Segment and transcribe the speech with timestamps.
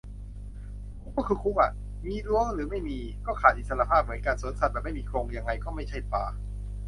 [1.01, 1.71] คุกก็คือคุกอ่ะ
[2.07, 6.23] มีรั้วหรือไม่มี ก็ขาดอิสรภาพเหมือนกัน สวนสัตว์แบบไม่มีกรง ยังไงก็ไม่ใช่ป่า